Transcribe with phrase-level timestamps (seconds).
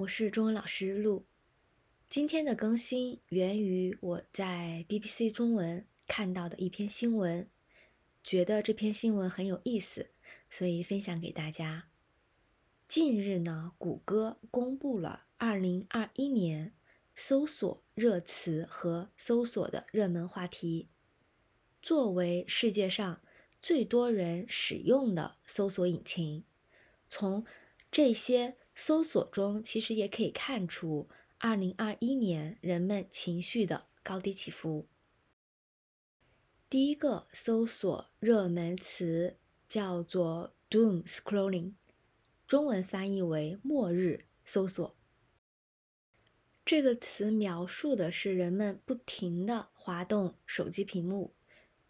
[0.00, 1.26] 我是中文老师陆。
[2.08, 7.50] 今天的更新源于我在 BBC 中文看到的一篇新闻，
[8.24, 10.08] 觉得这篇新闻很有意思，
[10.48, 11.90] 所以分享给大家。
[12.88, 16.72] 近日呢，谷歌公布了2021年
[17.14, 20.88] 搜索热词和搜索的热门话题。
[21.82, 23.20] 作为世界上
[23.60, 26.44] 最多人使用的搜索引擎，
[27.06, 27.44] 从
[27.92, 34.88] 这些搜索中，其实也可以看出2021年人们情绪的高低起伏。
[36.70, 39.36] 第一个搜索热门词
[39.68, 41.74] 叫做 “doom scrolling”，
[42.46, 44.96] 中文翻译为“末日搜索”。
[46.64, 51.34] 这个词描述的是人们不停地滑动手机屏幕。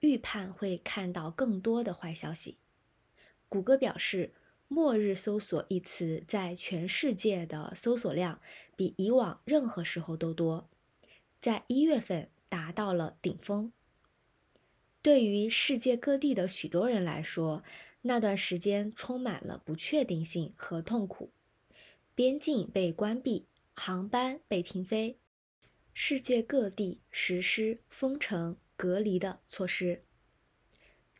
[0.00, 2.58] 预判会看到更多的坏消息。
[3.48, 4.34] 谷歌表示
[4.72, 8.40] ，“末日搜索”一词在全世界的搜索量
[8.76, 10.70] 比以往任何时候都多，
[11.40, 13.72] 在一月份达到了顶峰。
[15.02, 17.64] 对于世界各地的许多人来说，
[18.02, 21.32] 那段时间充满了不确定性和痛苦。
[22.14, 25.18] 边境被关闭，航班被停飞，
[25.92, 28.56] 世界各地实施封城。
[28.76, 30.04] 隔离的措施。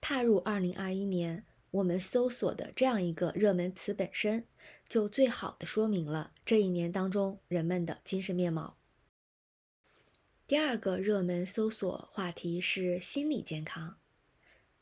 [0.00, 4.46] 踏入二零二一年，我们搜索的这样一个热门词本身，
[4.88, 8.76] 就最好的说明了这一年当中人们的精神面貌。
[10.46, 13.98] 第二个热门搜索话题是心理健康。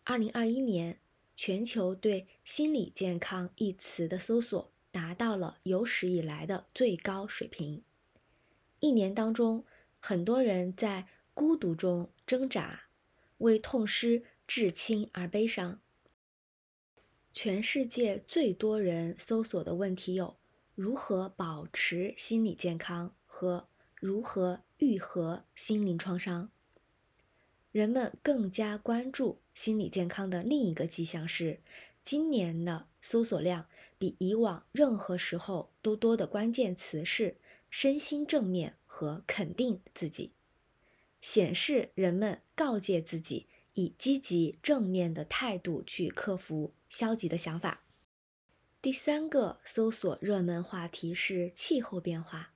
[0.05, 0.98] 二零二一年，
[1.36, 7.83] 全球对“心理健康”一词的搜索达到了有史以来的最高水平。
[8.81, 9.64] 一年当中，
[10.00, 11.09] 很多人在。
[11.34, 12.89] 孤独中挣扎，
[13.36, 15.81] 为痛失至亲而悲伤。
[17.41, 20.36] 全世界最多人搜索的问题有：
[20.75, 26.50] 如何保持心理健康和如何愈合心灵创伤。
[27.71, 31.60] 人们更加关注心理健康的另一个迹象是，
[32.03, 37.37] 今年的搜索量比以往任何时候都多的关键词是
[37.71, 40.32] 身心正面和肯定自己。
[41.21, 47.84] 显示人们告诫自己以积极正面的态度去克服消极的想法。
[48.81, 52.53] 第三个搜索热门话题是气候变化。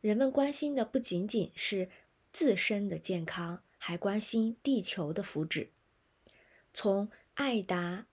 [0.00, 1.90] 人们关心的不仅仅是
[2.32, 5.68] 自身的健康，还关心地球的福祉。
[6.72, 8.06] 从艾达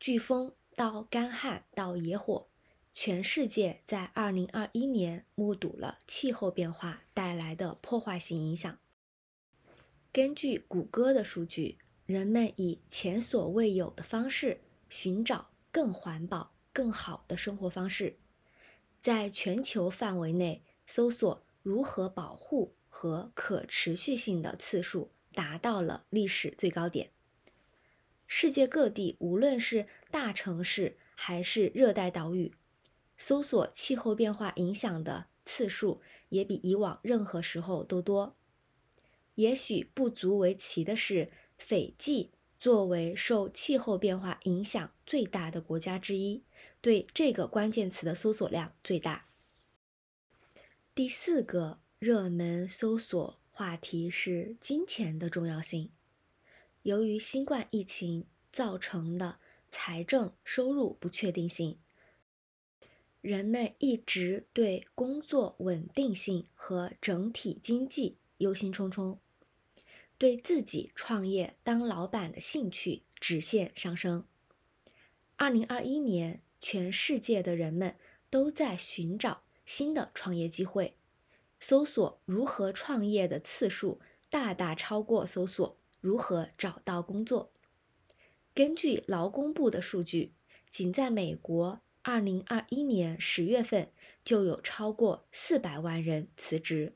[0.00, 2.48] 飓风到干旱到野火。
[2.94, 8.78] 全世界在2021年目睹了气候变化带来的破坏性影响。
[10.12, 11.78] 根据谷歌的数据，
[12.12, 18.18] 人们以前所未有的方式寻找更环保、更好的生活方式。
[19.00, 27.12] 在全球范围内，搜索如何保护和可持续性的次数达到了历史最高点。
[28.26, 32.52] 世界各地，无论是大城市还是热带岛屿。
[33.16, 38.36] 搜索气候变化影响的次数也比以往任何时候都多。
[39.36, 46.42] 也许不足为奇的是，斐济作为受气候变化影响最大的国家之一，
[46.80, 49.26] 对这个关键词的搜索量最大。
[50.94, 55.90] 第四个热门搜索话题是金钱的重要性。
[56.82, 59.38] 由于新冠疫情造成的
[59.70, 61.78] 财政收入不确定性。
[63.20, 69.18] 人们一直对工作稳定性和整体经济忧心忡忡，
[70.22, 74.24] 对自己创业当老板的兴趣直线上升。
[75.34, 77.96] 二零二一年，全世界的人们
[78.30, 80.94] 都在寻找新的创业机会，
[81.58, 84.00] 搜索如何创业的次数
[84.30, 87.52] 大大超过搜索如何找到工作。
[88.54, 90.34] 根据劳工部的数据，
[90.70, 91.80] 仅在美国。
[92.02, 93.90] 二零二一年十月份
[94.24, 96.94] 就有超过四百万人辞职。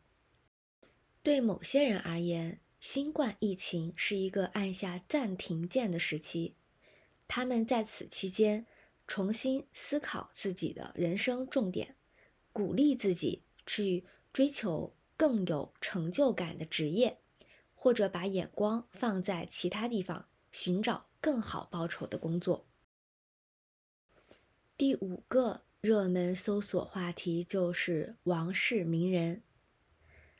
[1.24, 6.54] 对某些人而言，新冠疫情是一个按下暂停键的时期，
[7.26, 8.64] 他们在此期间
[9.08, 11.96] 重新思考自己的人生重点，
[12.52, 17.18] 鼓励自己去追求更有成就感的职业，
[17.74, 22.68] 或者把眼光放在其他地方，寻找更好报酬的工作。
[24.76, 29.42] 第五个热门搜索话题就是王室名人。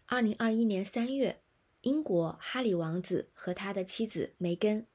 [0.07, 1.41] 二零二一年三月，
[1.87, 4.89] 英国哈里王子和他的妻子梅根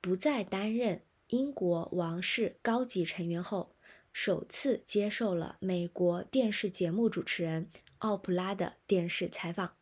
[0.00, 3.74] 不再担任英国王室高级成员后，
[4.12, 9.74] 首次接受了美国电视节目主持人奥普拉的电视采访。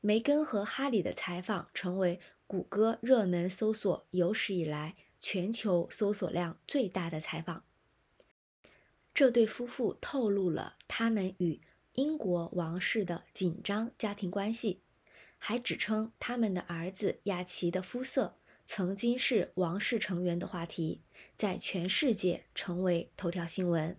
[0.00, 2.18] 梅根和哈里的采访成为
[2.48, 7.62] 谷歌热门搜索有史以来全球搜索量最大的采访。
[9.14, 11.60] 这对夫妇透露了他们与
[11.92, 14.82] 英国王室的紧张家庭关系，
[15.42, 21.00] 还指称他们的儿子雅奇的肤色曾经是王室成员的话题，
[21.34, 23.98] 在全世界成为头条新闻。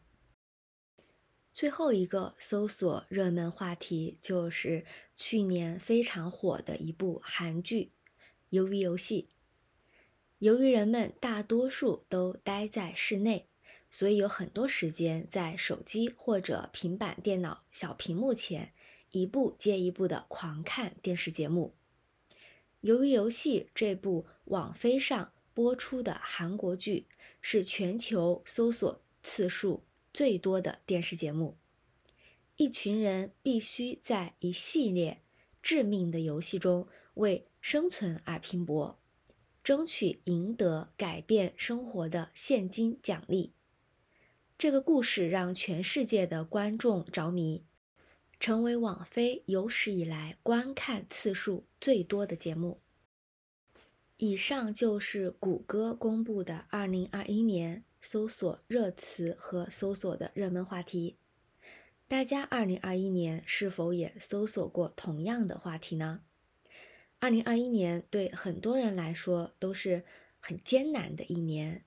[1.51, 4.85] 最后一个搜索热门话题就是
[5.15, 7.91] 去年非常火的一部韩剧
[8.57, 9.27] 《鱿鱼游戏》。
[10.37, 13.49] 由于人们大多数都待在室内，
[13.89, 18.73] 所以有很多时间在手机或者平板电脑小屏幕前，
[19.11, 21.73] 一部接一部的狂看电视节目。
[22.89, 27.05] 《鱿鱼游戏》这部网飞上播出的韩国剧，
[27.39, 29.83] 是全球搜索次数。
[30.13, 31.55] 最多的电视节目，
[32.57, 35.21] 一群人必须在一系列
[35.63, 38.99] 致命的游戏中为生存而拼搏，
[39.63, 43.53] 争取赢得改变生活的现金奖励。
[44.57, 47.63] 这个故事让全世界的观众着迷，
[48.41, 52.81] 成为网飞有史以来观看次数最多的节目。
[54.17, 57.85] 以上就是谷歌公布的二零二一年。
[58.03, 61.17] 搜索热词和搜索的热门话题，
[62.07, 66.21] 大家二零二一年是否也搜索过同样的话题呢？
[67.19, 70.03] 二零二一年对很多人来说都是
[70.39, 71.85] 很艰难的一年，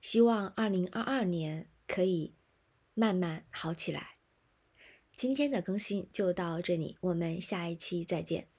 [0.00, 2.32] 希望二零二二年可以
[2.94, 4.11] 慢慢好起来。
[5.16, 8.51] 今天的更新就到这里，我们下一期再见。